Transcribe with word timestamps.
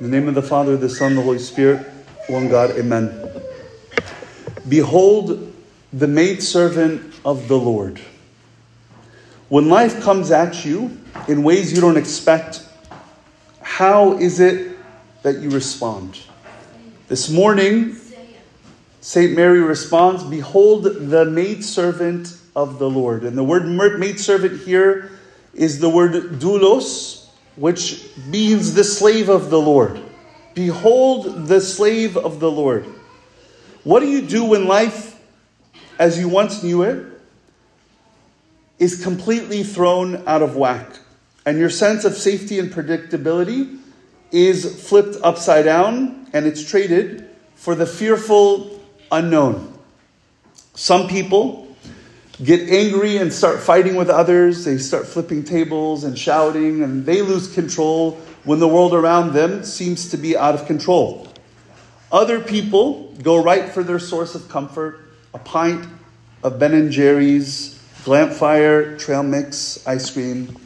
In 0.00 0.10
the 0.10 0.18
name 0.18 0.28
of 0.28 0.34
the 0.34 0.42
Father, 0.42 0.78
the 0.78 0.88
Son, 0.88 1.14
the 1.14 1.20
Holy 1.20 1.38
Spirit, 1.38 1.86
one 2.28 2.48
God, 2.48 2.70
amen. 2.70 3.30
Behold 4.66 5.52
the 5.92 6.08
maidservant 6.08 7.14
of 7.22 7.48
the 7.48 7.58
Lord. 7.58 8.00
When 9.50 9.68
life 9.68 10.00
comes 10.00 10.30
at 10.30 10.64
you 10.64 10.98
in 11.28 11.42
ways 11.42 11.74
you 11.74 11.82
don't 11.82 11.98
expect, 11.98 12.66
how 13.60 14.16
is 14.16 14.40
it 14.40 14.74
that 15.22 15.40
you 15.40 15.50
respond? 15.50 16.18
This 17.08 17.28
morning, 17.28 17.94
St. 19.02 19.36
Mary 19.36 19.60
responds, 19.60 20.24
Behold 20.24 20.84
the 20.84 21.26
maidservant 21.26 22.38
of 22.56 22.78
the 22.78 22.88
Lord. 22.88 23.24
And 23.24 23.36
the 23.36 23.44
word 23.44 23.66
maidservant 23.66 24.62
here 24.62 25.10
is 25.52 25.78
the 25.78 25.90
word 25.90 26.12
doulos, 26.40 27.19
which 27.60 28.06
means 28.26 28.72
the 28.72 28.82
slave 28.82 29.28
of 29.28 29.50
the 29.50 29.60
Lord. 29.60 30.00
Behold 30.54 31.46
the 31.46 31.60
slave 31.60 32.16
of 32.16 32.40
the 32.40 32.50
Lord. 32.50 32.86
What 33.84 34.00
do 34.00 34.08
you 34.08 34.22
do 34.22 34.46
when 34.46 34.66
life, 34.66 35.20
as 35.98 36.18
you 36.18 36.26
once 36.26 36.62
knew 36.62 36.82
it, 36.82 37.06
is 38.78 39.04
completely 39.04 39.62
thrown 39.62 40.26
out 40.26 40.40
of 40.40 40.56
whack 40.56 41.00
and 41.44 41.58
your 41.58 41.68
sense 41.68 42.06
of 42.06 42.14
safety 42.14 42.58
and 42.58 42.72
predictability 42.72 43.78
is 44.32 44.88
flipped 44.88 45.18
upside 45.22 45.66
down 45.66 46.28
and 46.32 46.46
it's 46.46 46.64
traded 46.64 47.28
for 47.56 47.74
the 47.74 47.86
fearful 47.86 48.80
unknown? 49.12 49.78
Some 50.74 51.08
people 51.08 51.69
get 52.42 52.68
angry 52.68 53.18
and 53.18 53.32
start 53.32 53.60
fighting 53.60 53.96
with 53.96 54.08
others. 54.08 54.64
They 54.64 54.78
start 54.78 55.06
flipping 55.06 55.44
tables 55.44 56.04
and 56.04 56.18
shouting, 56.18 56.82
and 56.82 57.04
they 57.04 57.22
lose 57.22 57.52
control 57.52 58.12
when 58.44 58.58
the 58.58 58.68
world 58.68 58.94
around 58.94 59.32
them 59.32 59.64
seems 59.64 60.10
to 60.10 60.16
be 60.16 60.36
out 60.36 60.54
of 60.54 60.66
control. 60.66 61.28
Other 62.10 62.40
people 62.40 63.12
go 63.22 63.42
right 63.42 63.68
for 63.68 63.82
their 63.82 63.98
source 63.98 64.34
of 64.34 64.48
comfort 64.48 65.06
a 65.32 65.38
pint 65.38 65.86
of 66.42 66.58
Ben 66.58 66.74
and 66.74 66.90
Jerry's, 66.90 67.80
Glampfire, 68.02 68.98
trail 68.98 69.22
mix, 69.22 69.86
ice 69.86 70.10
cream, 70.10 70.56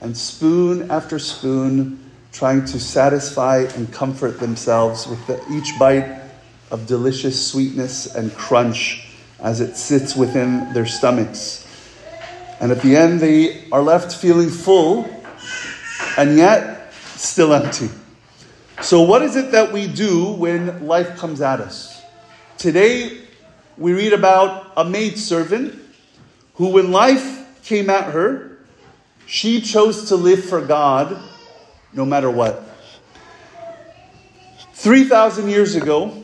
and 0.00 0.16
spoon 0.16 0.90
after 0.90 1.18
spoon, 1.18 2.10
trying 2.32 2.64
to 2.64 2.80
satisfy 2.80 3.66
and 3.74 3.92
comfort 3.92 4.40
themselves 4.40 5.06
with 5.06 5.26
the, 5.26 5.42
each 5.52 5.78
bite 5.78 6.20
of 6.70 6.86
delicious 6.86 7.50
sweetness 7.50 8.14
and 8.14 8.32
crunch 8.34 9.03
as 9.40 9.60
it 9.60 9.76
sits 9.76 10.16
within 10.16 10.72
their 10.72 10.86
stomachs. 10.86 11.66
And 12.60 12.72
at 12.72 12.82
the 12.82 12.96
end, 12.96 13.20
they 13.20 13.68
are 13.70 13.82
left 13.82 14.14
feeling 14.14 14.48
full 14.48 15.08
and 16.16 16.36
yet 16.36 16.92
still 17.16 17.52
empty. 17.52 17.90
So, 18.80 19.02
what 19.02 19.22
is 19.22 19.36
it 19.36 19.52
that 19.52 19.72
we 19.72 19.86
do 19.86 20.32
when 20.32 20.86
life 20.86 21.16
comes 21.16 21.40
at 21.40 21.60
us? 21.60 22.02
Today, 22.58 23.22
we 23.76 23.92
read 23.92 24.12
about 24.12 24.72
a 24.76 24.84
maidservant 24.84 25.78
who, 26.54 26.68
when 26.68 26.92
life 26.92 27.62
came 27.64 27.90
at 27.90 28.12
her, 28.12 28.58
she 29.26 29.60
chose 29.60 30.08
to 30.08 30.16
live 30.16 30.44
for 30.44 30.60
God 30.60 31.20
no 31.92 32.04
matter 32.04 32.30
what. 32.30 32.62
3,000 34.74 35.48
years 35.48 35.76
ago, 35.76 36.23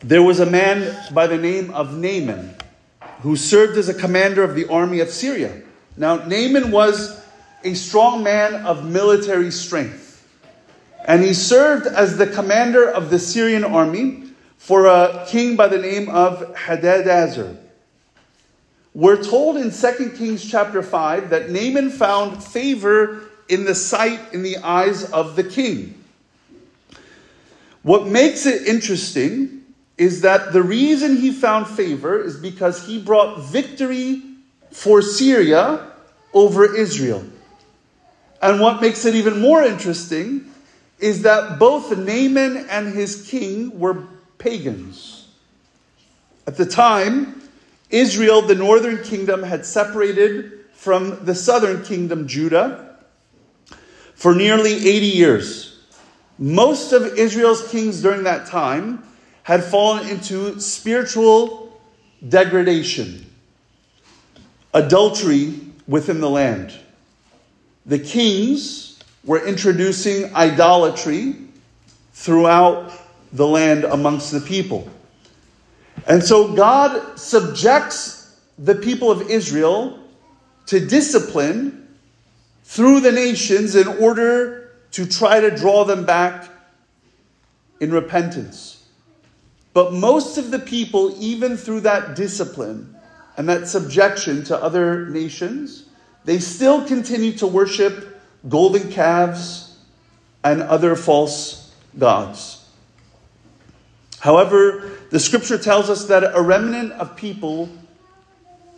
there 0.00 0.22
was 0.22 0.40
a 0.40 0.46
man 0.46 0.96
by 1.12 1.26
the 1.26 1.36
name 1.36 1.70
of 1.70 1.96
Naaman 1.96 2.54
who 3.20 3.36
served 3.36 3.76
as 3.76 3.88
a 3.88 3.94
commander 3.94 4.44
of 4.44 4.54
the 4.54 4.68
army 4.68 5.00
of 5.00 5.10
Syria. 5.10 5.60
Now, 5.96 6.16
Naaman 6.16 6.70
was 6.70 7.20
a 7.64 7.74
strong 7.74 8.22
man 8.22 8.54
of 8.64 8.84
military 8.84 9.50
strength, 9.50 10.26
and 11.04 11.22
he 11.22 11.34
served 11.34 11.86
as 11.86 12.16
the 12.16 12.26
commander 12.26 12.88
of 12.88 13.10
the 13.10 13.18
Syrian 13.18 13.64
army 13.64 14.24
for 14.56 14.86
a 14.86 15.24
king 15.26 15.56
by 15.56 15.66
the 15.66 15.78
name 15.78 16.08
of 16.08 16.54
Hadadezer. 16.54 17.56
We're 18.94 19.22
told 19.22 19.56
in 19.56 19.70
2 19.70 20.10
Kings 20.16 20.48
chapter 20.48 20.82
5 20.82 21.30
that 21.30 21.50
Naaman 21.50 21.90
found 21.90 22.42
favor 22.42 23.22
in 23.48 23.64
the 23.64 23.74
sight, 23.74 24.20
in 24.32 24.42
the 24.42 24.58
eyes 24.58 25.10
of 25.10 25.34
the 25.34 25.44
king. 25.44 25.94
What 27.82 28.06
makes 28.06 28.46
it 28.46 28.66
interesting 28.66 29.57
is 29.98 30.20
that 30.20 30.52
the 30.52 30.62
reason 30.62 31.16
he 31.16 31.32
found 31.32 31.66
favor 31.66 32.22
is 32.22 32.36
because 32.36 32.86
he 32.86 33.00
brought 33.00 33.42
victory 33.42 34.22
for 34.70 35.02
Syria 35.02 35.90
over 36.32 36.76
Israel. 36.76 37.24
And 38.40 38.60
what 38.60 38.80
makes 38.80 39.04
it 39.04 39.16
even 39.16 39.40
more 39.40 39.62
interesting 39.62 40.52
is 41.00 41.22
that 41.22 41.58
both 41.58 41.96
Naaman 41.96 42.68
and 42.70 42.94
his 42.94 43.28
king 43.28 43.76
were 43.78 44.04
pagans. 44.38 45.28
At 46.46 46.56
the 46.56 46.66
time, 46.66 47.42
Israel, 47.90 48.42
the 48.42 48.54
northern 48.54 49.02
kingdom, 49.02 49.42
had 49.42 49.66
separated 49.66 50.52
from 50.74 51.24
the 51.24 51.34
southern 51.34 51.82
kingdom, 51.82 52.28
Judah, 52.28 52.96
for 54.14 54.34
nearly 54.34 54.74
80 54.74 55.06
years. 55.06 55.80
Most 56.38 56.92
of 56.92 57.18
Israel's 57.18 57.68
kings 57.68 58.00
during 58.00 58.22
that 58.22 58.46
time 58.46 59.02
had 59.48 59.64
fallen 59.64 60.06
into 60.10 60.60
spiritual 60.60 61.80
degradation, 62.28 63.24
adultery 64.74 65.58
within 65.86 66.20
the 66.20 66.28
land. 66.28 66.70
The 67.86 67.98
kings 67.98 68.98
were 69.24 69.42
introducing 69.46 70.34
idolatry 70.34 71.34
throughout 72.12 72.92
the 73.32 73.46
land 73.46 73.84
amongst 73.84 74.32
the 74.32 74.40
people. 74.40 74.86
And 76.06 76.22
so 76.22 76.52
God 76.52 77.18
subjects 77.18 78.38
the 78.58 78.74
people 78.74 79.10
of 79.10 79.30
Israel 79.30 79.98
to 80.66 80.78
discipline 80.86 81.88
through 82.64 83.00
the 83.00 83.12
nations 83.12 83.76
in 83.76 83.88
order 83.88 84.72
to 84.90 85.06
try 85.06 85.40
to 85.40 85.50
draw 85.50 85.86
them 85.86 86.04
back 86.04 86.50
in 87.80 87.90
repentance. 87.90 88.77
But 89.78 89.92
most 89.92 90.38
of 90.38 90.50
the 90.50 90.58
people, 90.58 91.14
even 91.22 91.56
through 91.56 91.82
that 91.82 92.16
discipline 92.16 92.96
and 93.36 93.48
that 93.48 93.68
subjection 93.68 94.42
to 94.46 94.60
other 94.60 95.06
nations, 95.06 95.84
they 96.24 96.40
still 96.40 96.84
continue 96.84 97.30
to 97.34 97.46
worship 97.46 98.20
golden 98.48 98.90
calves 98.90 99.78
and 100.42 100.62
other 100.62 100.96
false 100.96 101.72
gods. 101.96 102.68
However, 104.18 104.98
the 105.10 105.20
scripture 105.20 105.58
tells 105.58 105.88
us 105.88 106.06
that 106.06 106.24
a 106.24 106.42
remnant 106.42 106.90
of 106.94 107.14
people 107.14 107.68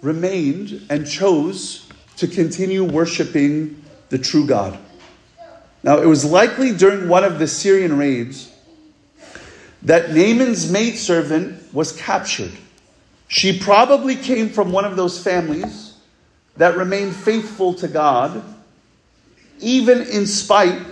remained 0.02 0.86
and 0.90 1.08
chose 1.08 1.88
to 2.18 2.28
continue 2.28 2.84
worshiping 2.84 3.82
the 4.10 4.18
true 4.18 4.46
God. 4.46 4.78
Now, 5.82 5.96
it 6.02 6.06
was 6.06 6.26
likely 6.26 6.76
during 6.76 7.08
one 7.08 7.24
of 7.24 7.38
the 7.38 7.46
Syrian 7.46 7.96
raids 7.96 8.49
that 9.82 10.10
Naaman's 10.10 10.70
maidservant 10.70 11.72
was 11.72 11.92
captured. 11.92 12.52
She 13.28 13.58
probably 13.58 14.16
came 14.16 14.50
from 14.50 14.72
one 14.72 14.84
of 14.84 14.96
those 14.96 15.22
families 15.22 15.94
that 16.56 16.76
remained 16.76 17.14
faithful 17.14 17.74
to 17.74 17.88
God, 17.88 18.42
even 19.60 20.02
in 20.02 20.26
spite 20.26 20.82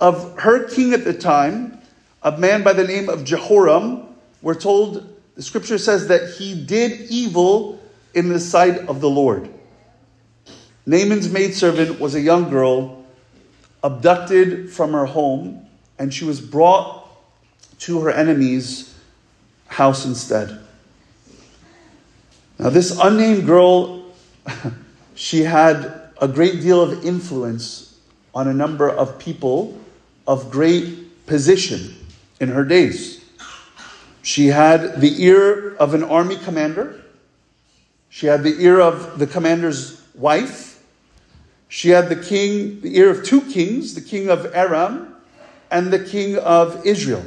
of 0.00 0.38
her 0.40 0.68
king 0.68 0.92
at 0.92 1.04
the 1.04 1.14
time, 1.14 1.78
a 2.22 2.36
man 2.36 2.62
by 2.62 2.72
the 2.72 2.84
name 2.84 3.08
of 3.08 3.24
Jehoram. 3.24 4.08
We're 4.42 4.54
told, 4.54 5.08
the 5.36 5.42
scripture 5.42 5.78
says 5.78 6.08
that 6.08 6.34
he 6.34 6.60
did 6.60 7.10
evil 7.10 7.80
in 8.14 8.28
the 8.28 8.40
sight 8.40 8.88
of 8.88 9.00
the 9.00 9.08
Lord. 9.08 9.48
Naaman's 10.84 11.30
maidservant 11.30 12.00
was 12.00 12.14
a 12.14 12.20
young 12.20 12.50
girl 12.50 13.04
abducted 13.84 14.70
from 14.70 14.92
her 14.92 15.06
home, 15.06 15.66
and 15.98 16.12
she 16.12 16.24
was 16.24 16.40
brought 16.40 17.01
to 17.82 18.00
her 18.00 18.12
enemy's 18.12 18.94
house 19.66 20.04
instead. 20.04 20.60
Now, 22.56 22.68
this 22.68 22.96
unnamed 23.02 23.44
girl, 23.44 24.04
she 25.16 25.40
had 25.40 26.10
a 26.20 26.28
great 26.28 26.60
deal 26.60 26.80
of 26.80 27.04
influence 27.04 27.98
on 28.36 28.46
a 28.46 28.54
number 28.54 28.88
of 28.88 29.18
people 29.18 29.76
of 30.28 30.48
great 30.48 31.26
position 31.26 31.96
in 32.38 32.50
her 32.50 32.64
days. 32.64 33.24
She 34.22 34.46
had 34.46 35.00
the 35.00 35.20
ear 35.24 35.74
of 35.74 35.94
an 35.94 36.04
army 36.04 36.36
commander. 36.36 37.02
She 38.10 38.26
had 38.26 38.44
the 38.44 38.62
ear 38.62 38.80
of 38.80 39.18
the 39.18 39.26
commander's 39.26 40.00
wife. 40.14 40.80
She 41.68 41.88
had 41.88 42.08
the 42.08 42.22
king, 42.22 42.80
the 42.80 42.96
ear 42.96 43.10
of 43.10 43.24
two 43.24 43.40
kings, 43.40 43.94
the 43.94 44.00
king 44.00 44.30
of 44.30 44.54
Aram 44.54 45.16
and 45.68 45.92
the 45.92 46.04
king 46.04 46.38
of 46.38 46.86
Israel. 46.86 47.24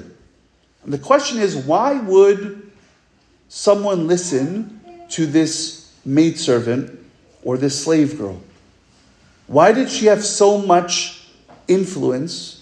And 0.85 0.93
the 0.93 0.97
question 0.97 1.39
is 1.39 1.57
why 1.57 1.99
would 1.99 2.71
someone 3.49 4.07
listen 4.07 4.79
to 5.09 5.25
this 5.25 5.93
maidservant 6.05 6.97
or 7.43 7.57
this 7.57 7.83
slave 7.83 8.17
girl? 8.17 8.41
Why 9.47 9.73
did 9.73 9.89
she 9.89 10.05
have 10.05 10.23
so 10.23 10.57
much 10.57 11.27
influence 11.67 12.55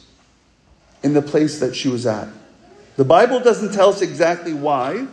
in 1.03 1.13
the 1.13 1.21
place 1.21 1.59
that 1.59 1.75
she 1.75 1.89
was 1.89 2.05
at. 2.05 2.27
The 2.95 3.03
Bible 3.03 3.39
doesn't 3.39 3.73
tell 3.73 3.89
us 3.89 4.01
exactly 4.01 4.53
why, 4.53 5.07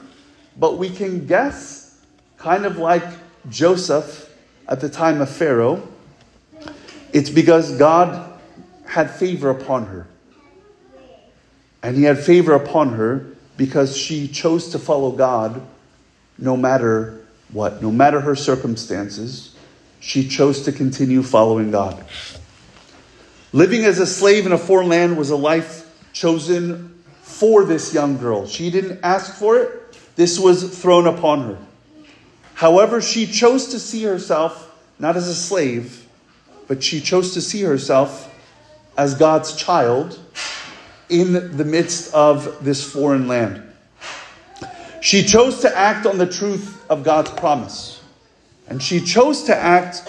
but 0.57 0.79
we 0.79 0.91
can 0.91 1.27
guess, 1.27 2.01
kind 2.37 2.65
of 2.65 2.79
like 2.79 3.05
Joseph 3.49 4.33
at 4.69 4.81
the 4.81 4.89
time 4.89 5.21
of 5.21 5.29
Pharaoh, 5.29 5.87
it's 7.13 7.31
because 7.31 7.77
God 7.77 8.41
had 8.87 9.11
favor 9.11 9.51
upon 9.51 9.87
her. 9.87 10.07
And 11.83 11.97
he 11.97 12.05
had 12.05 12.19
favor 12.19 12.53
upon 12.53 12.95
her 12.95 13.27
because 13.57 13.97
she 13.97 14.29
chose 14.29 14.69
to 14.71 14.79
follow 14.79 15.13
God 15.13 15.63
no 16.39 16.57
matter 16.57 17.21
what, 17.53 17.83
no 17.83 17.91
matter 17.91 18.21
her 18.21 18.37
circumstances, 18.37 19.55
she 20.01 20.29
chose 20.29 20.63
to 20.63 20.73
continue 20.73 21.23
following 21.23 21.71
God. 21.71 22.05
Living 23.53 23.85
as 23.85 23.99
a 23.99 24.07
slave 24.07 24.47
in 24.47 24.53
a 24.53 24.59
foreign 24.59 24.89
land 24.89 25.17
was 25.19 25.31
a 25.31 25.37
life 25.37 25.87
chosen 26.13 27.03
for 27.23 27.65
this 27.65 27.93
young 27.93 28.17
girl. 28.19 28.47
She 28.47 28.71
didn't 28.71 29.01
ask 29.03 29.35
for 29.35 29.59
it, 29.59 29.99
this 30.17 30.39
was 30.39 30.79
thrown 30.79 31.07
upon 31.07 31.43
her. 31.43 31.59
However, 32.55 33.01
she 33.01 33.27
chose 33.27 33.69
to 33.69 33.79
see 33.79 34.03
herself 34.05 34.67
not 34.99 35.17
as 35.17 35.29
a 35.29 35.35
slave, 35.35 36.07
but 36.69 36.83
she 36.83 37.01
chose 37.01 37.35
to 37.35 37.41
see 37.41 37.63
herself 37.63 38.29
as 38.97 39.15
God's 39.15 39.57
child 39.57 40.19
in 41.11 41.57
the 41.57 41.65
midst 41.65 42.15
of 42.15 42.65
this 42.65 42.85
foreign 42.85 43.29
land. 43.29 43.63
She 45.01 45.25
chose 45.25 45.61
to 45.61 45.77
act 45.77 46.07
on 46.07 46.19
the 46.19 46.27
truth 46.27 46.85
of 46.91 47.03
God's 47.03 47.31
promise. 47.31 48.03
And 48.69 48.83
she 48.83 49.01
chose 49.01 49.45
to 49.45 49.57
act 49.57 50.09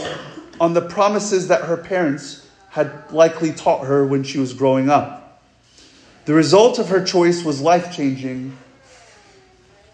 on 0.60 0.74
the 0.74 0.82
promises 0.82 1.48
that 1.48 1.64
her 1.64 1.78
parents 1.78 2.48
had 2.70 3.12
likely 3.12 3.52
taught 3.52 3.86
her 3.86 4.06
when 4.06 4.24
she 4.24 4.38
was 4.38 4.54
growing 4.54 4.90
up. 4.90 5.42
The 6.26 6.34
result 6.34 6.78
of 6.78 6.90
her 6.90 7.04
choice 7.04 7.44
was 7.44 7.60
life 7.60 7.96
changing 7.96 8.56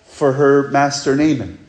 for 0.06 0.34
her 0.34 0.70
master 0.70 1.16
Naaman. 1.16 1.60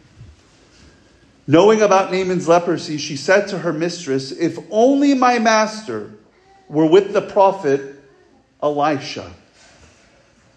Knowing 1.47 1.81
about 1.81 2.11
Naaman's 2.13 2.49
leprosy, 2.49 2.99
she 2.99 3.17
said 3.17 3.49
to 3.49 3.59
her 3.59 3.73
mistress, 3.73 4.33
If 4.33 4.59
only 4.71 5.15
my 5.15 5.39
master 5.39 6.13
were 6.69 6.87
with 6.87 7.13
the 7.13 7.23
prophet 7.23 7.98
Elisha, 8.63 9.33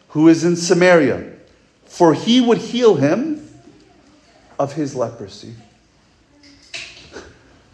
who 0.10 0.28
is 0.28 0.44
in 0.44 0.56
Samaria, 0.56 1.32
for 1.86 2.14
he 2.14 2.42
would 2.42 2.58
heal 2.58 2.96
him 2.96 3.48
of 4.58 4.74
his 4.74 4.96
leprosy. 4.96 5.54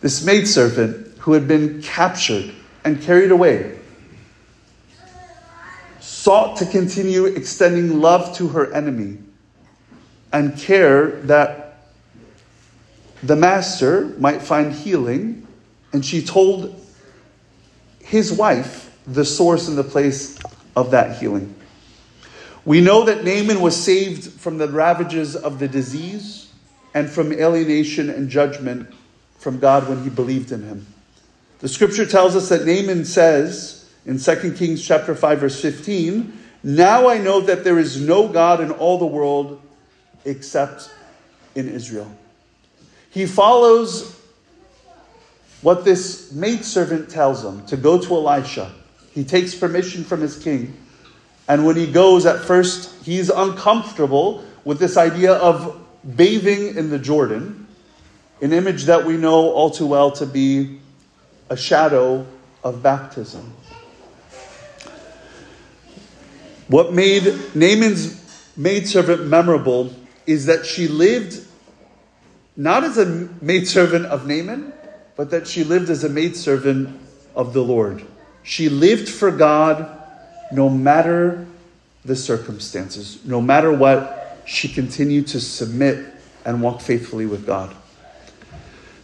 This 0.02 0.24
maidservant 0.24 1.18
who 1.20 1.34
had 1.34 1.48
been 1.48 1.82
captured 1.82 2.54
and 2.84 3.02
carried 3.02 3.32
away 3.32 3.78
sought 6.00 6.58
to 6.58 6.66
continue 6.66 7.26
extending 7.26 8.00
love 8.02 8.36
to 8.38 8.50
her 8.50 8.74
enemy 8.74 9.18
and 10.32 10.58
care 10.58 11.12
that 11.22 11.80
the 13.24 13.36
master 13.36 14.14
might 14.20 14.42
find 14.42 14.74
healing. 14.74 15.48
And 15.94 16.06
she 16.06 16.22
told 16.22 16.80
his 18.00 18.32
wife 18.32 18.87
the 19.08 19.26
source 19.26 19.68
and 19.68 19.78
the 19.78 19.84
place 19.84 20.38
of 20.76 20.92
that 20.92 21.18
healing. 21.18 21.56
We 22.66 22.82
know 22.82 23.06
that 23.06 23.24
Naaman 23.24 23.62
was 23.62 23.82
saved 23.82 24.26
from 24.26 24.58
the 24.58 24.68
ravages 24.68 25.36
of 25.36 25.60
the 25.60 25.68
disease 25.68 26.52
and 26.94 27.10
from 27.10 27.32
alienation 27.32 28.10
and 28.10 28.30
judgment 28.30 28.94
from 29.40 29.60
God 29.60 29.88
when 29.88 30.04
he 30.04 30.10
believed 30.10 30.52
in 30.52 30.64
him. 30.64 30.86
The 31.60 31.70
scripture 31.70 32.06
tells 32.06 32.36
us 32.36 32.50
that 32.50 32.66
Naaman 32.66 33.06
says 33.06 33.90
in 34.06 34.20
2 34.20 34.54
Kings 34.54 34.84
chapter 34.84 35.16
5 35.16 35.40
verse 35.40 35.62
15, 35.62 36.34
"Now 36.64 37.08
I 37.08 37.18
know 37.18 37.40
that 37.40 37.64
there 37.64 37.80
is 37.80 38.02
no 38.02 38.28
God 38.28 38.60
in 38.60 38.72
all 38.72 38.98
the 38.98 39.06
world 39.06 39.62
except 40.26 40.90
in 41.56 41.70
Israel." 41.70 42.12
He 43.10 43.26
follows 43.26 44.14
what 45.62 45.86
this 45.86 46.32
maidservant 46.34 47.10
tells 47.10 47.44
him 47.44 47.66
to 47.68 47.78
go 47.78 47.98
to 47.98 48.14
Elisha. 48.14 48.72
He 49.18 49.24
takes 49.24 49.56
permission 49.56 50.04
from 50.04 50.22
his 50.22 50.38
king. 50.38 50.78
And 51.48 51.66
when 51.66 51.76
he 51.76 51.92
goes, 51.92 52.28
at 52.28 52.46
first, 52.46 53.04
he's 53.04 53.32
uncomfortable 53.32 54.46
with 54.64 54.78
this 54.78 54.96
idea 54.96 55.34
of 55.34 55.76
bathing 56.16 56.78
in 56.78 56.92
the 56.92 57.00
Jordan, 57.00 57.66
an 58.44 58.54
image 58.54 58.84
that 58.84 59.08
we 59.08 59.18
know 59.18 59.50
all 59.54 59.72
too 59.72 59.88
well 59.88 60.12
to 60.12 60.28
be 60.28 60.78
a 61.50 61.58
shadow 61.58 62.28
of 62.64 62.84
baptism. 62.84 63.56
What 66.68 66.94
made 66.94 67.24
Naaman's 67.56 68.54
maidservant 68.56 69.26
memorable 69.26 69.96
is 70.28 70.46
that 70.46 70.64
she 70.64 70.88
lived 70.88 71.44
not 72.56 72.84
as 72.84 73.00
a 73.00 73.08
maidservant 73.42 74.06
of 74.06 74.28
Naaman, 74.28 74.74
but 75.16 75.32
that 75.32 75.48
she 75.48 75.64
lived 75.64 75.90
as 75.90 76.04
a 76.04 76.10
maidservant 76.10 77.00
of 77.36 77.54
the 77.54 77.64
Lord. 77.64 78.06
She 78.48 78.70
lived 78.70 79.10
for 79.10 79.30
God 79.30 80.00
no 80.54 80.70
matter 80.70 81.46
the 82.06 82.16
circumstances, 82.16 83.20
no 83.26 83.42
matter 83.42 83.74
what, 83.74 84.42
she 84.46 84.70
continued 84.70 85.28
to 85.28 85.42
submit 85.42 86.06
and 86.46 86.62
walk 86.62 86.80
faithfully 86.80 87.26
with 87.26 87.46
God. 87.46 87.76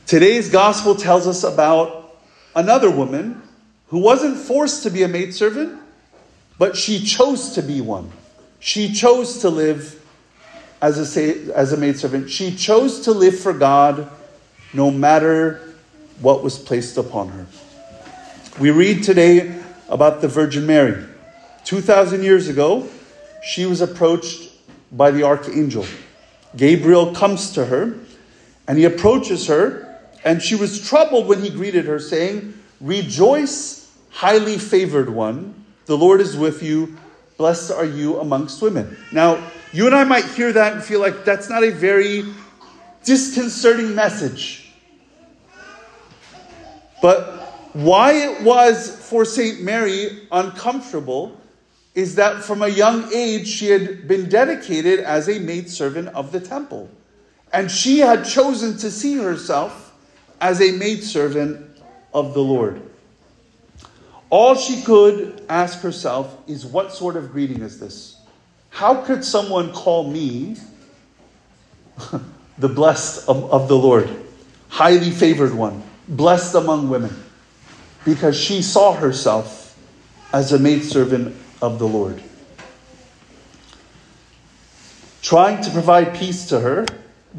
Today's 0.05 0.49
gospel 0.49 0.95
tells 0.95 1.27
us 1.27 1.43
about 1.43 2.15
another 2.55 2.89
woman 2.89 3.41
who 3.89 3.99
wasn't 3.99 4.37
forced 4.37 4.83
to 4.83 4.89
be 4.89 5.03
a 5.03 5.09
maidservant, 5.09 5.77
but 6.57 6.77
she 6.77 7.03
chose 7.03 7.51
to 7.55 7.61
be 7.61 7.81
one. 7.81 8.09
She 8.61 8.93
chose 8.93 9.39
to 9.39 9.49
live 9.49 10.01
as 10.81 11.17
a, 11.17 11.53
as 11.53 11.73
a 11.73 11.77
maidservant. 11.77 12.29
She 12.29 12.55
chose 12.55 13.01
to 13.01 13.11
live 13.11 13.37
for 13.37 13.51
God 13.51 14.09
no 14.71 14.89
matter 14.89 15.75
what 16.21 16.43
was 16.43 16.57
placed 16.57 16.97
upon 16.97 17.27
her. 17.27 17.45
We 18.59 18.69
read 18.69 19.03
today 19.03 19.59
about 19.89 20.21
the 20.21 20.27
Virgin 20.27 20.67
Mary. 20.67 21.03
2,000 21.65 22.21
years 22.21 22.49
ago, 22.49 22.87
she 23.41 23.65
was 23.65 23.81
approached 23.81 24.51
by 24.91 25.09
the 25.09 25.23
archangel. 25.23 25.87
Gabriel 26.55 27.15
comes 27.15 27.51
to 27.53 27.65
her 27.65 27.95
and 28.67 28.77
he 28.77 28.83
approaches 28.83 29.47
her, 29.47 29.99
and 30.23 30.39
she 30.39 30.53
was 30.53 30.87
troubled 30.87 31.27
when 31.27 31.41
he 31.41 31.49
greeted 31.49 31.85
her, 31.85 31.99
saying, 31.99 32.53
Rejoice, 32.79 33.91
highly 34.11 34.59
favored 34.59 35.09
one, 35.09 35.65
the 35.87 35.97
Lord 35.97 36.21
is 36.21 36.37
with 36.37 36.61
you. 36.61 36.95
Blessed 37.37 37.71
are 37.71 37.85
you 37.85 38.19
amongst 38.19 38.61
women. 38.61 38.95
Now, 39.11 39.43
you 39.71 39.87
and 39.87 39.95
I 39.95 40.03
might 40.03 40.25
hear 40.25 40.53
that 40.53 40.73
and 40.73 40.83
feel 40.83 40.99
like 40.99 41.25
that's 41.25 41.49
not 41.49 41.63
a 41.63 41.71
very 41.71 42.23
disconcerting 43.03 43.95
message. 43.95 44.71
But 47.01 47.42
why 47.73 48.13
it 48.13 48.43
was 48.43 48.95
for 49.09 49.25
St. 49.25 49.61
Mary 49.61 50.27
uncomfortable 50.31 51.39
is 51.95 52.15
that 52.15 52.43
from 52.43 52.61
a 52.61 52.67
young 52.67 53.11
age 53.13 53.47
she 53.47 53.69
had 53.69 54.07
been 54.07 54.29
dedicated 54.29 54.99
as 54.99 55.27
a 55.27 55.39
maidservant 55.39 56.09
of 56.09 56.31
the 56.31 56.39
temple. 56.39 56.89
And 57.51 57.69
she 57.69 57.99
had 57.99 58.25
chosen 58.25 58.77
to 58.77 58.89
see 58.89 59.17
herself 59.17 59.93
as 60.39 60.61
a 60.61 60.71
maidservant 60.71 61.65
of 62.13 62.33
the 62.33 62.41
Lord. 62.41 62.81
All 64.29 64.55
she 64.55 64.81
could 64.81 65.43
ask 65.49 65.79
herself 65.81 66.35
is 66.47 66.65
what 66.65 66.93
sort 66.93 67.15
of 67.15 67.31
greeting 67.31 67.61
is 67.61 67.79
this? 67.79 68.19
How 68.69 69.01
could 69.01 69.23
someone 69.23 69.71
call 69.71 70.09
me 70.09 70.57
the 72.57 72.69
blessed 72.69 73.29
of, 73.29 73.51
of 73.51 73.67
the 73.67 73.77
Lord, 73.77 74.09
highly 74.69 75.11
favored 75.11 75.53
one, 75.53 75.83
blessed 76.07 76.55
among 76.55 76.89
women? 76.89 77.15
Because 78.05 78.37
she 78.37 78.61
saw 78.61 78.93
herself 78.93 79.77
as 80.33 80.51
a 80.51 80.59
maidservant 80.59 81.35
of 81.61 81.79
the 81.79 81.87
Lord. 81.87 82.21
Trying 85.21 85.63
to 85.63 85.71
provide 85.71 86.15
peace 86.15 86.47
to 86.49 86.59
her, 86.59 86.85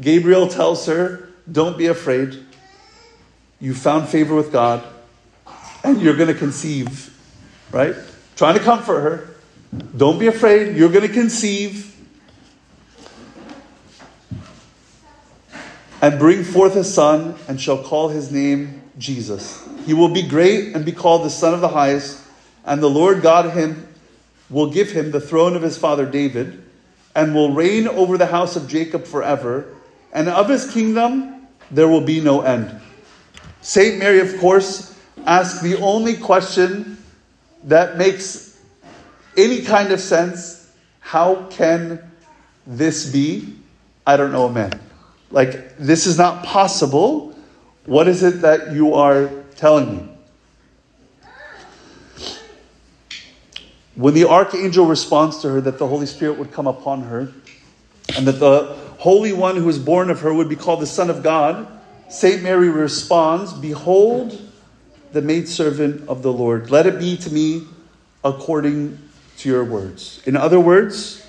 Gabriel 0.01 0.47
tells 0.47 0.87
her, 0.87 1.29
Don't 1.51 1.77
be 1.77 1.85
afraid. 1.85 2.43
You 3.59 3.73
found 3.75 4.09
favor 4.09 4.33
with 4.33 4.51
God, 4.51 4.83
and 5.83 6.01
you're 6.01 6.15
going 6.15 6.33
to 6.33 6.39
conceive, 6.39 7.15
right? 7.71 7.95
Trying 8.35 8.55
to 8.55 8.63
comfort 8.63 9.01
her. 9.01 9.29
Don't 9.95 10.17
be 10.17 10.27
afraid. 10.27 10.75
You're 10.75 10.89
going 10.89 11.07
to 11.07 11.13
conceive 11.13 11.95
and 16.01 16.19
bring 16.19 16.43
forth 16.43 16.75
a 16.75 16.83
son, 16.83 17.35
and 17.47 17.59
shall 17.59 17.81
call 17.81 18.09
his 18.09 18.31
name 18.31 18.81
Jesus. 18.97 19.67
He 19.85 19.93
will 19.93 20.09
be 20.09 20.21
great 20.21 20.75
and 20.75 20.85
be 20.85 20.91
called 20.91 21.23
the 21.23 21.29
Son 21.29 21.53
of 21.53 21.61
the 21.61 21.69
Highest, 21.69 22.21
and 22.65 22.81
the 22.81 22.89
Lord 22.89 23.21
God 23.21 23.51
him 23.51 23.87
will 24.49 24.71
give 24.71 24.91
him 24.91 25.11
the 25.11 25.19
throne 25.19 25.55
of 25.55 25.61
his 25.61 25.77
father 25.77 26.05
David, 26.05 26.63
and 27.15 27.33
will 27.33 27.53
reign 27.53 27.87
over 27.87 28.17
the 28.17 28.25
house 28.25 28.55
of 28.55 28.67
Jacob 28.67 29.05
forever, 29.05 29.65
and 30.13 30.29
of 30.29 30.49
his 30.49 30.69
kingdom 30.71 31.47
there 31.71 31.87
will 31.87 32.01
be 32.01 32.21
no 32.21 32.41
end. 32.41 32.79
Saint 33.61 33.97
Mary, 33.99 34.19
of 34.19 34.37
course, 34.39 34.97
asked 35.25 35.63
the 35.63 35.77
only 35.81 36.15
question 36.15 36.97
that 37.63 37.97
makes 37.97 38.61
any 39.37 39.61
kind 39.61 39.91
of 39.91 39.99
sense, 39.99 40.71
how 40.99 41.45
can 41.47 41.99
this 42.67 43.11
be? 43.11 43.55
I 44.05 44.17
don't 44.17 44.31
know, 44.31 44.49
man. 44.49 44.79
Like, 45.31 45.77
this 45.77 46.05
is 46.05 46.17
not 46.17 46.45
possible. 46.45 47.34
What 47.85 48.07
is 48.07 48.23
it 48.23 48.41
that 48.41 48.71
you 48.71 48.93
are 48.95 49.29
telling 49.55 49.97
me? 49.97 50.09
When 53.95 54.13
the 54.13 54.25
archangel 54.25 54.85
responds 54.85 55.41
to 55.41 55.49
her 55.49 55.61
that 55.61 55.77
the 55.77 55.87
Holy 55.87 56.05
Spirit 56.05 56.37
would 56.37 56.51
come 56.51 56.67
upon 56.67 57.03
her 57.03 57.31
and 58.17 58.27
that 58.27 58.39
the 58.39 58.75
Holy 58.97 59.33
One 59.33 59.55
who 59.55 59.65
was 59.65 59.79
born 59.79 60.09
of 60.09 60.19
her 60.21 60.33
would 60.33 60.49
be 60.49 60.55
called 60.55 60.81
the 60.81 60.87
Son 60.87 61.09
of 61.09 61.23
God, 61.23 61.67
St. 62.09 62.43
Mary 62.43 62.69
responds, 62.69 63.53
Behold, 63.53 64.41
the 65.13 65.21
maidservant 65.21 66.09
of 66.09 66.23
the 66.23 66.33
Lord. 66.33 66.71
Let 66.71 66.87
it 66.87 66.99
be 66.99 67.15
to 67.17 67.31
me 67.31 67.67
according 68.23 68.99
to 69.37 69.49
your 69.49 69.63
words. 69.63 70.21
In 70.25 70.35
other 70.35 70.59
words, 70.59 71.25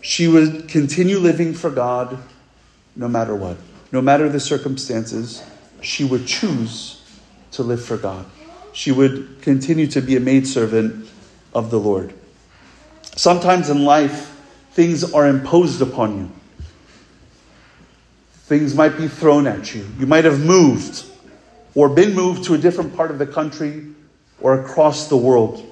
she 0.00 0.28
would 0.28 0.68
continue 0.68 1.18
living 1.18 1.54
for 1.54 1.70
God 1.70 2.18
no 2.94 3.08
matter 3.08 3.34
what. 3.34 3.56
No 3.92 4.00
matter 4.00 4.28
the 4.28 4.40
circumstances, 4.40 5.42
she 5.82 6.02
would 6.02 6.26
choose 6.26 7.02
to 7.52 7.62
live 7.62 7.84
for 7.84 7.98
God. 7.98 8.24
She 8.72 8.90
would 8.90 9.42
continue 9.42 9.86
to 9.88 10.00
be 10.00 10.16
a 10.16 10.20
maidservant 10.20 11.06
of 11.54 11.70
the 11.70 11.78
Lord. 11.78 12.14
Sometimes 13.14 13.68
in 13.68 13.84
life, 13.84 14.34
things 14.72 15.12
are 15.12 15.28
imposed 15.28 15.82
upon 15.82 16.16
you. 16.16 16.30
Things 18.44 18.74
might 18.74 18.96
be 18.96 19.08
thrown 19.08 19.46
at 19.46 19.74
you. 19.74 19.86
You 19.98 20.06
might 20.06 20.24
have 20.24 20.40
moved 20.40 21.04
or 21.74 21.90
been 21.90 22.14
moved 22.14 22.44
to 22.44 22.54
a 22.54 22.58
different 22.58 22.96
part 22.96 23.10
of 23.10 23.18
the 23.18 23.26
country 23.26 23.86
or 24.40 24.60
across 24.60 25.08
the 25.08 25.16
world 25.16 25.70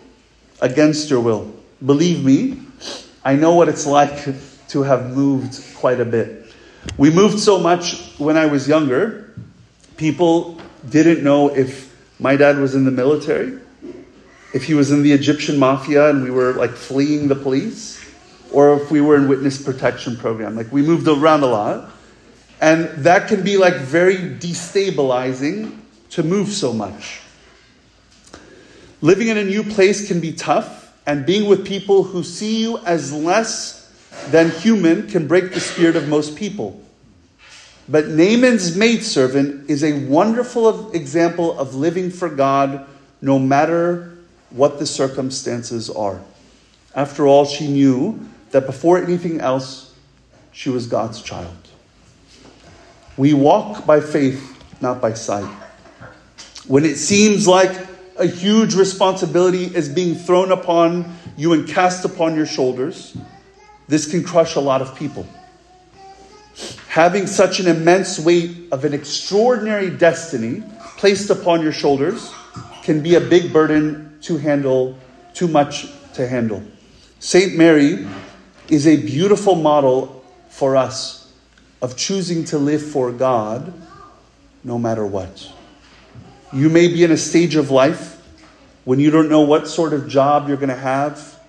against 0.61 1.09
your 1.09 1.21
will. 1.21 1.53
Believe 1.85 2.23
me, 2.23 2.61
I 3.25 3.37
know 3.37 3.55
what 3.55 3.69
it's 3.69 3.87
like 3.87 4.29
to 4.69 4.83
have 4.83 5.17
moved 5.17 5.63
quite 5.77 6.01
a 6.01 6.05
bit. 6.05 6.40
We 6.97 7.11
moved 7.11 7.39
so 7.39 7.59
much 7.59 8.01
when 8.19 8.37
I 8.37 8.47
was 8.47 8.69
younger, 8.69 9.33
people 9.97 10.61
didn't 10.89 11.23
know 11.23 11.49
if 11.49 11.95
my 12.19 12.37
dad 12.37 12.59
was 12.59 12.75
in 12.75 12.85
the 12.85 12.91
military, 12.91 13.59
if 14.55 14.65
he 14.65 14.75
was 14.75 14.91
in 14.91 15.03
the 15.03 15.13
Egyptian 15.13 15.59
mafia 15.59 16.11
and 16.11 16.25
we 16.25 16.31
were 16.31 16.55
like 16.55 16.73
fleeing 16.73 17.29
the 17.29 17.37
police, 17.37 17.99
or 18.53 18.75
if 18.83 18.91
we 18.91 19.01
were 19.01 19.17
in 19.17 19.29
witness 19.29 19.63
protection 19.63 20.17
program. 20.17 20.57
Like 20.57 20.73
we 20.73 20.83
moved 20.83 21.07
around 21.07 21.43
a 21.43 21.47
lot. 21.47 21.91
And 22.61 22.89
that 23.05 23.29
can 23.29 23.43
be 23.43 23.57
like 23.57 23.77
very 23.77 24.17
destabilizing 24.17 25.79
to 26.11 26.23
move 26.23 26.49
so 26.49 26.73
much. 26.75 27.21
Living 29.01 29.29
in 29.29 29.39
a 29.39 29.45
new 29.45 29.63
place 29.63 30.07
can 30.07 30.21
be 30.21 30.33
tough, 30.33 30.93
and 31.07 31.25
being 31.25 31.49
with 31.49 31.67
people 31.67 32.03
who 32.03 32.23
see 32.23 32.61
you 32.61 32.77
as 32.79 33.15
less 33.15 33.80
than 34.29 34.51
human 34.51 35.09
can 35.09 35.27
break 35.27 35.53
the 35.53 35.61
spirit 35.61 35.97
of 35.97 36.09
most 36.09 36.37
people. 36.37 36.81
But 37.89 38.09
Naaman's 38.09 38.77
maidservant 38.77 39.69
is 39.69 39.83
a 39.83 40.07
wonderful 40.07 40.93
example 40.93 41.59
of 41.59 41.75
living 41.75 42.11
for 42.11 42.29
God 42.29 42.87
no 43.21 43.39
matter 43.39 44.17
what 44.51 44.79
the 44.79 44.87
circumstances 44.87 45.91
are. 45.91 46.21
After 46.95 47.27
all, 47.27 47.45
she 47.45 47.69
knew 47.69 48.29
that 48.51 48.67
before 48.67 48.99
anything 48.99 49.41
else, 49.41 49.95
she 50.53 50.71
was 50.71 50.87
God's 50.87 51.23
child. 51.23 51.57
We 53.17 53.35
walk 53.35 53.87
by 53.87 54.01
faith, 54.01 54.57
not 54.81 55.01
by 55.01 55.15
sight. 55.15 55.53
When 56.67 56.85
it 56.85 56.97
seems 56.97 57.47
like 57.47 57.89
a 58.17 58.27
huge 58.27 58.75
responsibility 58.75 59.65
is 59.65 59.89
being 59.89 60.15
thrown 60.15 60.53
upon 60.53 61.17
you 61.37 61.53
and 61.53 61.67
cast 61.67 62.05
upon 62.05 62.37
your 62.37 62.47
shoulders, 62.47 63.17
this 63.91 64.09
can 64.09 64.23
crush 64.23 64.55
a 64.55 64.61
lot 64.61 64.81
of 64.81 64.95
people. 64.95 65.27
Having 66.87 67.27
such 67.27 67.59
an 67.59 67.67
immense 67.67 68.21
weight 68.21 68.69
of 68.71 68.85
an 68.85 68.95
extraordinary 68.95 69.91
destiny 69.91 70.63
placed 70.97 71.29
upon 71.29 71.61
your 71.61 71.73
shoulders 71.73 72.33
can 72.83 73.03
be 73.03 73.17
a 73.17 73.21
big 73.21 73.53
burden 73.53 74.17
to 74.23 74.37
handle, 74.37 74.97
too 75.35 75.49
much 75.49 75.89
to 76.15 76.27
handle. 76.27 76.63
Saint 77.19 77.57
Mary 77.57 78.07
is 78.69 78.87
a 78.87 78.97
beautiful 78.97 79.57
model 79.57 80.25
for 80.49 80.77
us 80.77 81.33
of 81.83 81.97
choosing 81.97 82.45
to 82.45 82.59
live 82.59 82.83
for 82.83 83.11
God 83.11 83.73
no 84.63 84.79
matter 84.79 85.05
what. 85.05 85.51
You 86.53 86.69
may 86.69 86.87
be 86.87 87.03
in 87.03 87.11
a 87.11 87.17
stage 87.17 87.57
of 87.57 87.73
life 87.73 88.23
when 88.85 89.01
you 89.01 89.11
don't 89.11 89.29
know 89.29 89.41
what 89.41 89.67
sort 89.67 89.93
of 89.93 90.09
job 90.09 90.47
you're 90.47 90.57
going 90.57 90.69
to 90.69 90.77
have 90.77 91.40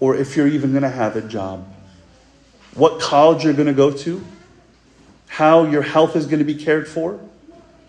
or 0.00 0.16
if 0.16 0.36
you're 0.36 0.48
even 0.48 0.70
going 0.70 0.82
to 0.82 0.90
have 0.90 1.16
a 1.16 1.22
job, 1.22 1.66
what 2.74 3.00
college 3.00 3.44
you're 3.44 3.54
going 3.54 3.66
to 3.66 3.72
go 3.72 3.90
to, 3.90 4.22
how 5.28 5.64
your 5.64 5.82
health 5.82 6.16
is 6.16 6.26
going 6.26 6.38
to 6.38 6.44
be 6.44 6.54
cared 6.54 6.86
for, 6.86 7.18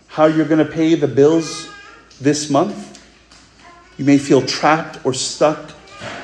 how 0.07 0.25
you're 0.25 0.45
going 0.45 0.65
to 0.65 0.71
pay 0.71 0.95
the 0.95 1.07
bills 1.07 1.69
this 2.19 2.49
month. 2.49 2.93
You 3.97 4.05
may 4.05 4.17
feel 4.17 4.41
trapped 4.41 5.05
or 5.05 5.13
stuck 5.13 5.71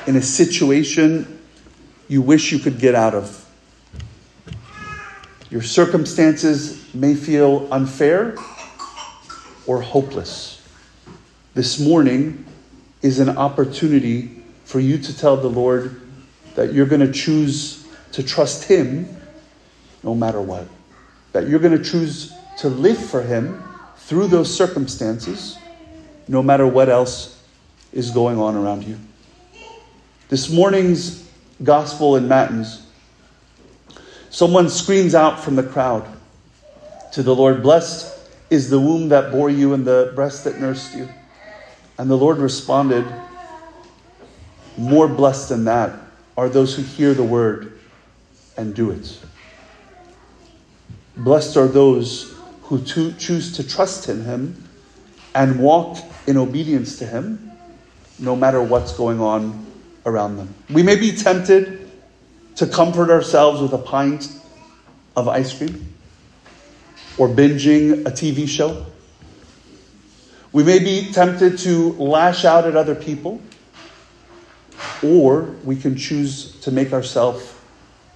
in 0.06 0.16
a 0.16 0.22
situation 0.22 1.40
you 2.08 2.22
wish 2.22 2.52
you 2.52 2.58
could 2.58 2.78
get 2.78 2.94
out 2.94 3.14
of. 3.14 3.40
Your 5.50 5.62
circumstances 5.62 6.94
may 6.94 7.14
feel 7.14 7.68
unfair 7.72 8.36
or 9.66 9.80
hopeless. 9.80 10.62
This 11.54 11.78
morning 11.78 12.44
is 13.02 13.20
an 13.20 13.36
opportunity 13.36 14.43
for 14.64 14.80
you 14.80 14.98
to 14.98 15.16
tell 15.16 15.36
the 15.36 15.48
Lord 15.48 16.00
that 16.54 16.72
you're 16.72 16.86
going 16.86 17.00
to 17.00 17.12
choose 17.12 17.86
to 18.12 18.22
trust 18.22 18.64
Him 18.64 19.16
no 20.02 20.14
matter 20.14 20.40
what. 20.40 20.66
That 21.32 21.48
you're 21.48 21.58
going 21.58 21.76
to 21.76 21.84
choose 21.84 22.36
to 22.56 22.68
live 22.68 22.98
for 22.98 23.22
Him 23.22 23.62
through 23.96 24.28
those 24.28 24.54
circumstances 24.54 25.58
no 26.28 26.42
matter 26.42 26.66
what 26.66 26.88
else 26.88 27.42
is 27.92 28.10
going 28.10 28.38
on 28.38 28.56
around 28.56 28.84
you. 28.84 28.98
This 30.28 30.50
morning's 30.50 31.28
gospel 31.62 32.16
in 32.16 32.26
Matins, 32.28 32.86
someone 34.30 34.68
screams 34.68 35.14
out 35.14 35.40
from 35.40 35.56
the 35.56 35.62
crowd 35.62 36.08
to 37.12 37.22
the 37.22 37.34
Lord, 37.34 37.62
Blessed 37.62 38.12
is 38.50 38.70
the 38.70 38.80
womb 38.80 39.08
that 39.10 39.30
bore 39.30 39.50
you 39.50 39.72
and 39.72 39.86
the 39.86 40.12
breast 40.16 40.44
that 40.44 40.60
nursed 40.60 40.96
you. 40.96 41.08
And 41.96 42.10
the 42.10 42.16
Lord 42.16 42.38
responded, 42.38 43.06
More 44.76 45.08
blessed 45.08 45.50
than 45.50 45.64
that 45.64 45.98
are 46.36 46.48
those 46.48 46.74
who 46.74 46.82
hear 46.82 47.14
the 47.14 47.22
word 47.22 47.78
and 48.56 48.74
do 48.74 48.90
it. 48.90 49.18
Blessed 51.16 51.56
are 51.56 51.68
those 51.68 52.34
who 52.62 52.80
to 52.82 53.12
choose 53.12 53.56
to 53.56 53.68
trust 53.68 54.08
in 54.08 54.24
Him 54.24 54.68
and 55.34 55.60
walk 55.60 55.98
in 56.26 56.36
obedience 56.36 56.98
to 56.98 57.06
Him, 57.06 57.52
no 58.18 58.34
matter 58.34 58.62
what's 58.62 58.92
going 58.92 59.20
on 59.20 59.66
around 60.06 60.36
them. 60.36 60.54
We 60.70 60.82
may 60.82 60.96
be 60.96 61.12
tempted 61.12 61.90
to 62.56 62.66
comfort 62.66 63.10
ourselves 63.10 63.60
with 63.60 63.72
a 63.72 63.78
pint 63.78 64.28
of 65.16 65.28
ice 65.28 65.56
cream 65.56 65.94
or 67.16 67.28
binging 67.28 68.06
a 68.06 68.10
TV 68.10 68.48
show. 68.48 68.86
We 70.52 70.62
may 70.62 70.78
be 70.78 71.12
tempted 71.12 71.58
to 71.60 71.92
lash 71.94 72.44
out 72.44 72.64
at 72.66 72.76
other 72.76 72.94
people, 72.94 73.40
or 75.02 75.42
we 75.64 75.76
can 75.76 75.96
choose 75.96 76.58
to 76.60 76.70
make 76.70 76.92
ourselves 76.92 77.54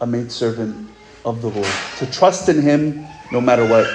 a 0.01 0.07
maidservant 0.07 0.89
of 1.25 1.43
the 1.43 1.49
Lord, 1.49 1.69
to 1.99 2.07
trust 2.11 2.49
in 2.49 2.63
Him 2.63 3.07
no 3.33 3.41
matter 3.41 3.67
what. 3.67 3.89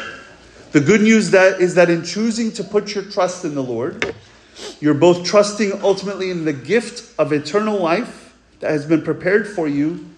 The 0.71 0.81
good 0.81 1.01
news 1.01 1.31
that 1.31 1.61
is 1.61 1.75
that 1.75 1.89
in 1.89 2.03
choosing 2.03 2.51
to 2.53 2.63
put 2.63 2.95
your 2.95 3.03
trust 3.03 3.45
in 3.45 3.55
the 3.55 3.63
Lord, 3.63 4.13
you're 4.79 4.93
both 4.93 5.25
trusting 5.25 5.81
ultimately 5.83 6.29
in 6.29 6.45
the 6.45 6.53
gift 6.53 7.13
of 7.19 7.31
eternal 7.31 7.79
life 7.79 8.35
that 8.59 8.71
has 8.71 8.85
been 8.85 9.01
prepared 9.01 9.47
for 9.47 9.67
you 9.67 10.09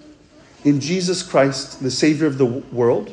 in 0.64 0.80
Jesus 0.80 1.24
Christ, 1.24 1.82
the 1.82 1.92
Savior 1.92 2.26
of 2.26 2.38
the 2.38 2.46
world, 2.46 3.12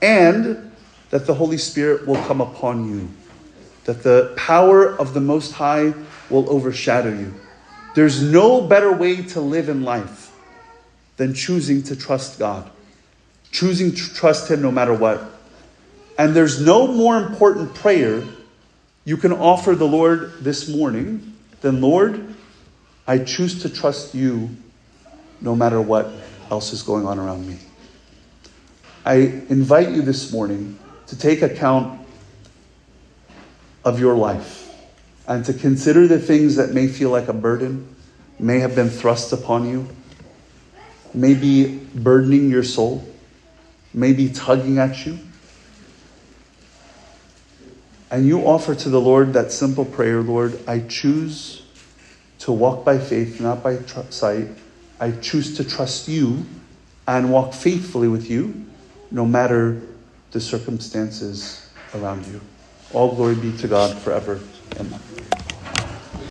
and 0.00 0.72
that 1.10 1.26
the 1.26 1.34
Holy 1.34 1.58
Spirit 1.58 2.06
will 2.06 2.22
come 2.24 2.40
upon 2.40 2.88
you, 2.88 3.08
that 3.84 4.02
the 4.02 4.34
power 4.36 4.96
of 4.98 5.14
the 5.14 5.20
Most 5.20 5.52
High 5.52 5.94
will 6.30 6.48
overshadow 6.50 7.10
you. 7.10 7.34
There's 7.94 8.22
no 8.22 8.60
better 8.60 8.92
way 8.92 9.22
to 9.22 9.40
live 9.40 9.68
in 9.68 9.82
life 9.82 10.34
than 11.16 11.34
choosing 11.34 11.82
to 11.84 11.96
trust 11.96 12.38
God, 12.38 12.70
choosing 13.50 13.92
to 13.92 14.14
trust 14.14 14.50
Him 14.50 14.62
no 14.62 14.70
matter 14.70 14.94
what. 14.94 15.22
And 16.18 16.34
there's 16.34 16.60
no 16.60 16.86
more 16.86 17.18
important 17.18 17.74
prayer 17.74 18.24
you 19.04 19.16
can 19.16 19.32
offer 19.32 19.74
the 19.74 19.86
Lord 19.86 20.32
this 20.40 20.68
morning, 20.68 21.36
than, 21.60 21.80
Lord, 21.80 22.34
I 23.06 23.18
choose 23.18 23.62
to 23.62 23.68
trust 23.68 24.14
you 24.14 24.50
no 25.40 25.56
matter 25.56 25.80
what 25.80 26.12
else 26.50 26.72
is 26.72 26.82
going 26.82 27.06
on 27.06 27.18
around 27.18 27.46
me. 27.48 27.58
I 29.04 29.14
invite 29.48 29.90
you 29.90 30.02
this 30.02 30.32
morning 30.32 30.78
to 31.08 31.18
take 31.18 31.42
account 31.42 32.00
of 33.84 33.98
your 33.98 34.14
life 34.14 34.61
and 35.26 35.44
to 35.44 35.52
consider 35.52 36.06
the 36.06 36.18
things 36.18 36.56
that 36.56 36.72
may 36.72 36.88
feel 36.88 37.10
like 37.10 37.28
a 37.28 37.32
burden 37.32 37.94
may 38.38 38.58
have 38.58 38.74
been 38.74 38.90
thrust 38.90 39.32
upon 39.32 39.68
you, 39.68 39.88
may 41.14 41.34
be 41.34 41.78
burdening 41.94 42.50
your 42.50 42.64
soul, 42.64 43.06
may 43.94 44.12
be 44.12 44.28
tugging 44.30 44.78
at 44.78 45.06
you. 45.06 45.18
And 48.10 48.26
you 48.26 48.40
offer 48.46 48.74
to 48.74 48.88
the 48.90 49.00
Lord 49.00 49.32
that 49.32 49.52
simple 49.52 49.84
prayer 49.84 50.20
Lord, 50.20 50.58
I 50.68 50.80
choose 50.80 51.62
to 52.40 52.52
walk 52.52 52.84
by 52.84 52.98
faith, 52.98 53.40
not 53.40 53.62
by 53.62 53.76
tr- 53.76 54.00
sight. 54.10 54.48
I 55.00 55.12
choose 55.12 55.56
to 55.56 55.64
trust 55.64 56.08
you 56.08 56.44
and 57.06 57.32
walk 57.32 57.54
faithfully 57.54 58.08
with 58.08 58.28
you, 58.28 58.66
no 59.10 59.24
matter 59.24 59.80
the 60.32 60.40
circumstances 60.40 61.70
around 61.94 62.26
you. 62.26 62.40
All 62.92 63.14
glory 63.14 63.34
be 63.34 63.56
to 63.58 63.68
God 63.68 63.96
forever. 63.98 64.40
Amen. 64.78 65.41